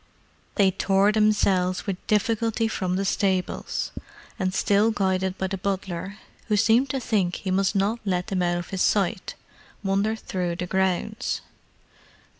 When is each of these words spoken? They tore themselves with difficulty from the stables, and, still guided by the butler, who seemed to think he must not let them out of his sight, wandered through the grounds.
They 0.55 0.71
tore 0.71 1.11
themselves 1.11 1.85
with 1.85 2.07
difficulty 2.07 2.67
from 2.67 2.95
the 2.95 3.05
stables, 3.05 3.91
and, 4.39 4.51
still 4.51 4.89
guided 4.89 5.37
by 5.37 5.45
the 5.45 5.59
butler, 5.59 6.17
who 6.47 6.57
seemed 6.57 6.89
to 6.89 6.99
think 6.99 7.35
he 7.35 7.51
must 7.51 7.75
not 7.75 7.99
let 8.03 8.25
them 8.25 8.41
out 8.41 8.57
of 8.57 8.69
his 8.71 8.81
sight, 8.81 9.35
wandered 9.83 10.17
through 10.17 10.55
the 10.55 10.65
grounds. 10.65 11.41